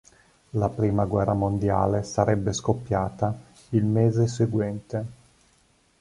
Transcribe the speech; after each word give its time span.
La 0.55 0.67
prima 0.69 1.05
guerra 1.05 1.33
mondiale 1.35 2.01
sarebbe 2.01 2.53
scoppiata 2.53 3.39
il 3.73 3.85
mese 3.85 4.25
seguente. 4.25 5.05